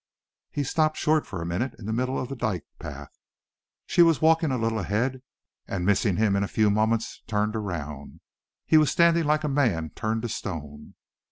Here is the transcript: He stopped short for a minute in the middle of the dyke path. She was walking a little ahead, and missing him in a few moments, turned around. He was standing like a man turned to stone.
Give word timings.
He 0.49 0.63
stopped 0.63 0.97
short 0.97 1.27
for 1.27 1.43
a 1.43 1.45
minute 1.45 1.75
in 1.77 1.85
the 1.85 1.93
middle 1.93 2.17
of 2.19 2.27
the 2.27 2.35
dyke 2.35 2.65
path. 2.79 3.11
She 3.85 4.01
was 4.01 4.19
walking 4.19 4.49
a 4.49 4.57
little 4.57 4.79
ahead, 4.79 5.21
and 5.67 5.85
missing 5.85 6.15
him 6.17 6.35
in 6.35 6.41
a 6.43 6.47
few 6.47 6.71
moments, 6.71 7.21
turned 7.27 7.55
around. 7.55 8.19
He 8.65 8.77
was 8.79 8.89
standing 8.89 9.25
like 9.25 9.43
a 9.43 9.47
man 9.47 9.91
turned 9.91 10.23
to 10.23 10.29
stone. 10.29 10.95